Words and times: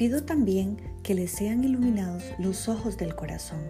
Pido 0.00 0.22
también 0.22 0.78
que 1.02 1.12
les 1.12 1.30
sean 1.30 1.62
iluminados 1.62 2.22
los 2.38 2.70
ojos 2.70 2.96
del 2.96 3.14
corazón, 3.14 3.60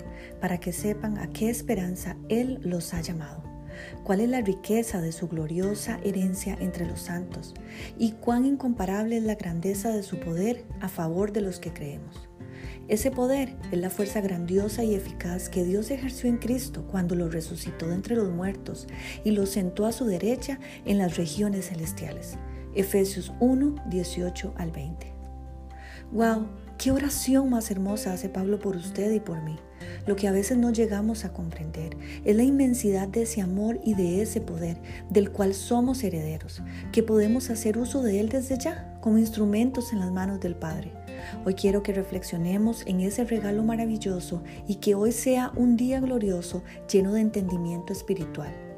para 0.41 0.61
que 0.61 0.73
sepan 0.73 1.19
a 1.19 1.27
qué 1.33 1.51
esperanza 1.51 2.17
Él 2.29 2.61
los 2.63 2.95
ha 2.95 3.01
llamado, 3.01 3.43
cuál 4.05 4.21
es 4.21 4.29
la 4.29 4.41
riqueza 4.41 5.01
de 5.01 5.11
su 5.11 5.27
gloriosa 5.27 5.99
herencia 6.05 6.57
entre 6.61 6.87
los 6.87 7.01
santos, 7.01 7.53
y 7.99 8.13
cuán 8.13 8.45
incomparable 8.45 9.17
es 9.17 9.25
la 9.25 9.35
grandeza 9.35 9.91
de 9.91 10.05
su 10.05 10.21
poder 10.21 10.65
a 10.81 10.89
favor 10.89 11.33
de 11.33 11.41
los 11.41 11.59
que 11.59 11.73
creemos. 11.73 12.29
Ese 12.87 13.11
poder 13.11 13.57
es 13.73 13.81
la 13.81 13.91
fuerza 13.91 14.21
grandiosa 14.21 14.85
y 14.85 14.95
eficaz 14.95 15.49
que 15.49 15.65
Dios 15.65 15.91
ejerció 15.91 16.31
en 16.31 16.37
Cristo 16.37 16.87
cuando 16.89 17.17
lo 17.17 17.29
resucitó 17.29 17.89
de 17.89 17.97
entre 17.97 18.15
los 18.15 18.31
muertos 18.31 18.87
y 19.25 19.33
lo 19.33 19.47
sentó 19.47 19.85
a 19.85 19.91
su 19.91 20.05
derecha 20.05 20.61
en 20.85 20.99
las 20.99 21.17
regiones 21.17 21.71
celestiales. 21.71 22.39
Efesios 22.77 23.33
1, 23.41 23.83
18 23.89 24.55
al 24.57 24.71
20. 24.71 25.20
¡Wow! 26.13 26.49
¡Qué 26.77 26.91
oración 26.91 27.51
más 27.51 27.71
hermosa 27.71 28.13
hace 28.13 28.29
Pablo 28.29 28.59
por 28.59 28.75
usted 28.75 29.13
y 29.13 29.21
por 29.21 29.41
mí! 29.43 29.57
Lo 30.07 30.17
que 30.17 30.27
a 30.27 30.33
veces 30.33 30.59
no 30.59 30.73
llegamos 30.73 31.25
a 31.25 31.33
comprender 31.33 31.97
es 32.25 32.35
la 32.35 32.43
inmensidad 32.43 33.07
de 33.07 33.23
ese 33.23 33.41
amor 33.41 33.79
y 33.85 33.95
de 33.95 34.21
ese 34.21 34.41
poder 34.41 34.77
del 35.09 35.31
cual 35.31 35.55
somos 35.55 36.03
herederos, 36.03 36.63
que 36.91 37.05
podemos 37.05 37.49
hacer 37.51 37.79
uso 37.79 38.03
de 38.03 38.19
él 38.19 38.29
desde 38.29 38.59
ya, 38.59 38.99
como 39.01 39.19
instrumentos 39.19 39.93
en 39.93 40.01
las 40.01 40.11
manos 40.11 40.41
del 40.41 40.57
Padre. 40.57 40.93
Hoy 41.45 41.55
quiero 41.55 41.83
que 41.85 41.93
reflexionemos 41.93 42.85
en 42.87 43.01
ese 43.03 43.25
regalo 43.25 43.63
maravilloso 43.63 44.43
y 44.67 44.77
que 44.77 44.97
hoy 44.97 45.13
sea 45.13 45.53
un 45.55 45.77
día 45.77 46.01
glorioso 46.01 46.65
lleno 46.91 47.13
de 47.13 47.21
entendimiento 47.21 47.93
espiritual. 47.93 48.70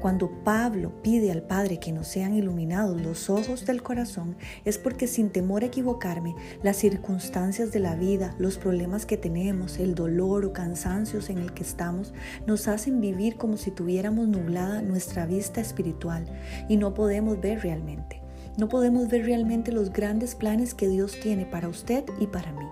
Cuando 0.00 0.30
Pablo 0.44 0.92
pide 1.02 1.32
al 1.32 1.42
Padre 1.42 1.78
que 1.78 1.92
nos 1.92 2.06
sean 2.06 2.34
iluminados 2.34 3.00
los 3.00 3.30
ojos 3.30 3.66
del 3.66 3.82
corazón, 3.82 4.36
es 4.64 4.78
porque 4.78 5.06
sin 5.06 5.30
temor 5.30 5.62
a 5.62 5.66
equivocarme, 5.66 6.34
las 6.62 6.76
circunstancias 6.76 7.72
de 7.72 7.80
la 7.80 7.96
vida, 7.96 8.34
los 8.38 8.58
problemas 8.58 9.06
que 9.06 9.16
tenemos, 9.16 9.78
el 9.78 9.94
dolor 9.94 10.44
o 10.44 10.52
cansancios 10.52 11.30
en 11.30 11.38
el 11.38 11.54
que 11.54 11.62
estamos, 11.62 12.12
nos 12.46 12.68
hacen 12.68 13.00
vivir 13.00 13.36
como 13.36 13.56
si 13.56 13.70
tuviéramos 13.70 14.28
nublada 14.28 14.82
nuestra 14.82 15.26
vista 15.26 15.60
espiritual 15.60 16.26
y 16.68 16.76
no 16.76 16.94
podemos 16.94 17.40
ver 17.40 17.62
realmente. 17.62 18.22
No 18.58 18.68
podemos 18.68 19.08
ver 19.08 19.24
realmente 19.24 19.72
los 19.72 19.92
grandes 19.92 20.34
planes 20.34 20.74
que 20.74 20.88
Dios 20.88 21.18
tiene 21.20 21.46
para 21.46 21.68
usted 21.68 22.04
y 22.20 22.26
para 22.26 22.52
mí. 22.52 22.66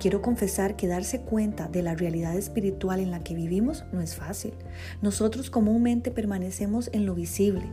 Quiero 0.00 0.22
confesar 0.22 0.76
que 0.76 0.86
darse 0.86 1.22
cuenta 1.22 1.66
de 1.66 1.82
la 1.82 1.96
realidad 1.96 2.36
espiritual 2.36 3.00
en 3.00 3.10
la 3.10 3.24
que 3.24 3.34
vivimos 3.34 3.84
no 3.92 4.00
es 4.00 4.14
fácil. 4.14 4.54
Nosotros 5.02 5.50
comúnmente 5.50 6.12
permanecemos 6.12 6.88
en 6.92 7.04
lo 7.04 7.16
visible, 7.16 7.64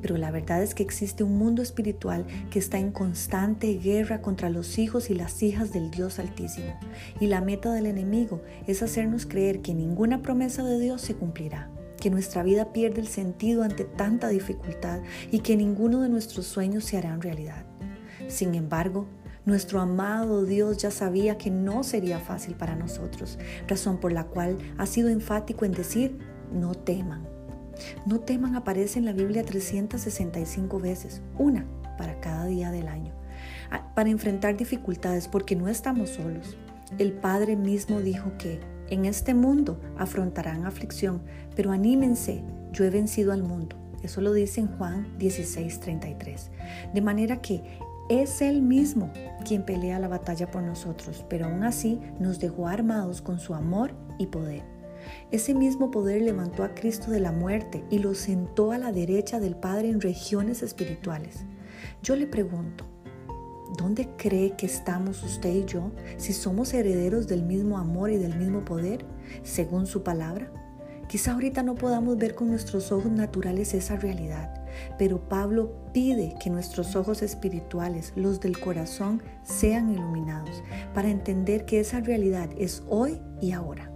pero 0.00 0.16
la 0.16 0.30
verdad 0.30 0.62
es 0.62 0.74
que 0.74 0.82
existe 0.82 1.24
un 1.24 1.36
mundo 1.36 1.60
espiritual 1.60 2.24
que 2.50 2.58
está 2.58 2.78
en 2.78 2.90
constante 2.90 3.74
guerra 3.74 4.22
contra 4.22 4.48
los 4.48 4.78
hijos 4.78 5.10
y 5.10 5.14
las 5.14 5.42
hijas 5.42 5.74
del 5.74 5.90
Dios 5.90 6.18
Altísimo. 6.18 6.72
Y 7.20 7.26
la 7.26 7.42
meta 7.42 7.70
del 7.70 7.84
enemigo 7.84 8.40
es 8.66 8.82
hacernos 8.82 9.26
creer 9.26 9.60
que 9.60 9.74
ninguna 9.74 10.22
promesa 10.22 10.62
de 10.62 10.80
Dios 10.80 11.02
se 11.02 11.14
cumplirá 11.14 11.70
que 12.00 12.10
nuestra 12.10 12.42
vida 12.42 12.70
pierde 12.72 13.00
el 13.00 13.08
sentido 13.08 13.62
ante 13.62 13.84
tanta 13.84 14.28
dificultad 14.28 15.00
y 15.30 15.38
que 15.38 15.56
ninguno 15.56 16.02
de 16.02 16.10
nuestros 16.10 16.44
sueños 16.44 16.84
se 16.84 16.98
harán 16.98 17.22
realidad. 17.22 17.64
Sin 18.28 18.54
embargo, 18.54 19.06
nuestro 19.44 19.80
amado 19.80 20.44
Dios 20.44 20.78
ya 20.78 20.90
sabía 20.90 21.36
que 21.36 21.50
no 21.50 21.82
sería 21.82 22.18
fácil 22.18 22.54
para 22.54 22.76
nosotros, 22.76 23.38
razón 23.68 23.98
por 23.98 24.12
la 24.12 24.24
cual 24.24 24.56
ha 24.78 24.86
sido 24.86 25.08
enfático 25.08 25.64
en 25.64 25.72
decir, 25.72 26.18
no 26.52 26.74
teman. 26.74 27.26
No 28.06 28.20
teman 28.20 28.54
aparece 28.54 28.98
en 28.98 29.04
la 29.04 29.12
Biblia 29.12 29.44
365 29.44 30.78
veces, 30.78 31.22
una 31.38 31.66
para 31.98 32.20
cada 32.20 32.46
día 32.46 32.70
del 32.70 32.88
año, 32.88 33.12
para 33.94 34.10
enfrentar 34.10 34.56
dificultades 34.56 35.28
porque 35.28 35.56
no 35.56 35.68
estamos 35.68 36.10
solos. 36.10 36.56
El 36.98 37.12
Padre 37.12 37.56
mismo 37.56 38.00
dijo 38.00 38.32
que 38.38 38.60
en 38.88 39.04
este 39.06 39.34
mundo 39.34 39.80
afrontarán 39.98 40.66
aflicción, 40.66 41.22
pero 41.56 41.72
anímense, 41.72 42.42
yo 42.72 42.84
he 42.84 42.90
vencido 42.90 43.32
al 43.32 43.42
mundo. 43.42 43.76
Eso 44.02 44.20
lo 44.20 44.32
dice 44.32 44.60
en 44.60 44.68
Juan 44.68 45.16
16:33. 45.18 46.50
De 46.92 47.00
manera 47.00 47.40
que 47.40 47.62
es 48.08 48.42
Él 48.42 48.62
mismo 48.62 49.10
quien 49.44 49.64
pelea 49.64 49.98
la 49.98 50.08
batalla 50.08 50.50
por 50.50 50.62
nosotros, 50.62 51.24
pero 51.28 51.46
aún 51.46 51.64
así 51.64 52.00
nos 52.18 52.38
dejó 52.38 52.68
armados 52.68 53.22
con 53.22 53.38
su 53.38 53.54
amor 53.54 53.92
y 54.18 54.26
poder. 54.26 54.62
Ese 55.30 55.54
mismo 55.54 55.90
poder 55.90 56.22
levantó 56.22 56.64
a 56.64 56.74
Cristo 56.74 57.10
de 57.10 57.20
la 57.20 57.32
muerte 57.32 57.84
y 57.90 57.98
lo 57.98 58.14
sentó 58.14 58.72
a 58.72 58.78
la 58.78 58.92
derecha 58.92 59.38
del 59.40 59.54
Padre 59.54 59.90
en 59.90 60.00
regiones 60.00 60.62
espirituales. 60.62 61.44
Yo 62.02 62.16
le 62.16 62.26
pregunto, 62.26 62.84
¿dónde 63.76 64.08
cree 64.16 64.56
que 64.56 64.66
estamos 64.66 65.22
usted 65.22 65.54
y 65.54 65.64
yo 65.64 65.90
si 66.16 66.32
somos 66.32 66.72
herederos 66.72 67.26
del 67.26 67.42
mismo 67.42 67.78
amor 67.78 68.10
y 68.10 68.16
del 68.16 68.36
mismo 68.36 68.64
poder, 68.64 69.04
según 69.42 69.86
su 69.86 70.02
palabra? 70.02 70.63
Quizá 71.08 71.32
ahorita 71.32 71.62
no 71.62 71.74
podamos 71.74 72.16
ver 72.16 72.34
con 72.34 72.48
nuestros 72.48 72.90
ojos 72.90 73.10
naturales 73.10 73.74
esa 73.74 73.96
realidad, 73.96 74.64
pero 74.98 75.28
Pablo 75.28 75.72
pide 75.92 76.34
que 76.40 76.50
nuestros 76.50 76.96
ojos 76.96 77.22
espirituales, 77.22 78.12
los 78.16 78.40
del 78.40 78.58
corazón, 78.58 79.22
sean 79.42 79.90
iluminados 79.90 80.62
para 80.94 81.10
entender 81.10 81.66
que 81.66 81.80
esa 81.80 82.00
realidad 82.00 82.48
es 82.58 82.82
hoy 82.88 83.20
y 83.40 83.52
ahora. 83.52 83.93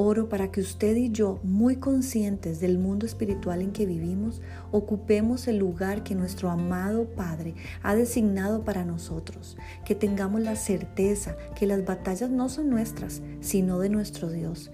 Oro 0.00 0.28
para 0.28 0.52
que 0.52 0.60
usted 0.60 0.94
y 0.94 1.10
yo, 1.10 1.40
muy 1.42 1.74
conscientes 1.74 2.60
del 2.60 2.78
mundo 2.78 3.04
espiritual 3.04 3.62
en 3.62 3.72
que 3.72 3.84
vivimos, 3.84 4.40
ocupemos 4.70 5.48
el 5.48 5.58
lugar 5.58 6.04
que 6.04 6.14
nuestro 6.14 6.50
amado 6.50 7.08
Padre 7.16 7.56
ha 7.82 7.96
designado 7.96 8.62
para 8.62 8.84
nosotros, 8.84 9.56
que 9.84 9.96
tengamos 9.96 10.40
la 10.40 10.54
certeza 10.54 11.36
que 11.56 11.66
las 11.66 11.84
batallas 11.84 12.30
no 12.30 12.48
son 12.48 12.70
nuestras, 12.70 13.22
sino 13.40 13.80
de 13.80 13.88
nuestro 13.88 14.30
Dios, 14.30 14.70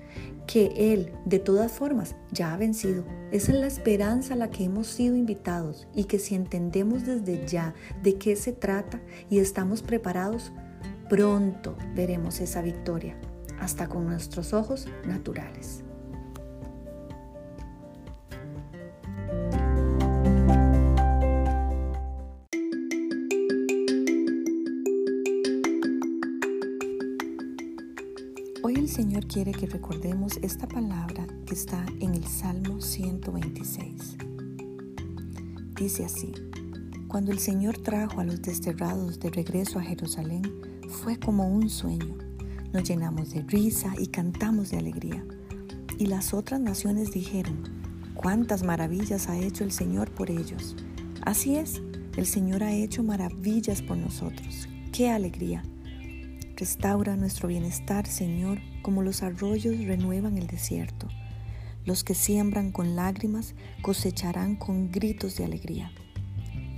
que 0.46 0.92
Él, 0.92 1.10
de 1.24 1.38
todas 1.38 1.72
formas, 1.72 2.16
ya 2.30 2.52
ha 2.52 2.58
vencido. 2.58 3.06
Esa 3.32 3.52
es 3.52 3.58
la 3.58 3.66
esperanza 3.66 4.34
a 4.34 4.36
la 4.36 4.50
que 4.50 4.64
hemos 4.64 4.88
sido 4.88 5.16
invitados 5.16 5.88
y 5.94 6.04
que 6.04 6.18
si 6.18 6.34
entendemos 6.34 7.06
desde 7.06 7.46
ya 7.46 7.72
de 8.02 8.16
qué 8.16 8.36
se 8.36 8.52
trata 8.52 9.00
y 9.30 9.38
estamos 9.38 9.80
preparados, 9.80 10.52
pronto 11.08 11.78
veremos 11.94 12.42
esa 12.42 12.60
victoria, 12.60 13.16
hasta 13.60 13.88
con 13.88 14.06
nuestros 14.06 14.52
ojos 14.52 14.86
naturales. 15.06 15.84
Hoy 28.62 28.76
el 28.76 28.88
Señor 28.88 29.26
quiere 29.26 29.52
que 29.52 29.66
recordemos 29.66 30.38
esta 30.38 30.66
palabra 30.66 31.26
que 31.46 31.54
está 31.54 31.84
en 32.00 32.14
el 32.14 32.24
Salmo 32.24 32.80
126. 32.80 34.16
Dice 35.76 36.04
así, 36.04 36.32
cuando 37.08 37.30
el 37.30 37.38
Señor 37.38 37.76
trajo 37.78 38.20
a 38.20 38.24
los 38.24 38.40
desterrados 38.40 39.20
de 39.20 39.30
regreso 39.30 39.78
a 39.78 39.82
Jerusalén, 39.82 40.42
fue 40.88 41.18
como 41.18 41.46
un 41.46 41.68
sueño. 41.68 42.16
Nos 42.74 42.82
llenamos 42.82 43.30
de 43.30 43.42
risa 43.42 43.94
y 43.96 44.08
cantamos 44.08 44.72
de 44.72 44.78
alegría. 44.78 45.24
Y 45.96 46.06
las 46.06 46.34
otras 46.34 46.58
naciones 46.58 47.12
dijeron, 47.12 47.62
cuántas 48.14 48.64
maravillas 48.64 49.28
ha 49.28 49.38
hecho 49.38 49.62
el 49.62 49.70
Señor 49.70 50.10
por 50.10 50.28
ellos. 50.28 50.74
Así 51.24 51.54
es, 51.54 51.80
el 52.16 52.26
Señor 52.26 52.64
ha 52.64 52.72
hecho 52.72 53.04
maravillas 53.04 53.80
por 53.80 53.96
nosotros. 53.96 54.68
¡Qué 54.92 55.08
alegría! 55.08 55.62
Restaura 56.56 57.14
nuestro 57.14 57.46
bienestar, 57.46 58.08
Señor, 58.08 58.58
como 58.82 59.02
los 59.02 59.22
arroyos 59.22 59.78
renuevan 59.78 60.36
el 60.36 60.48
desierto. 60.48 61.06
Los 61.84 62.02
que 62.02 62.14
siembran 62.14 62.72
con 62.72 62.96
lágrimas 62.96 63.54
cosecharán 63.82 64.56
con 64.56 64.90
gritos 64.90 65.36
de 65.36 65.44
alegría. 65.44 65.92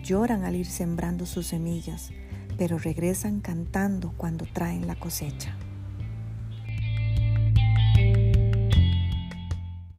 Lloran 0.04 0.44
al 0.44 0.56
ir 0.56 0.66
sembrando 0.66 1.24
sus 1.24 1.46
semillas, 1.46 2.10
pero 2.58 2.78
regresan 2.78 3.40
cantando 3.40 4.12
cuando 4.18 4.44
traen 4.52 4.86
la 4.86 4.96
cosecha. 4.96 5.56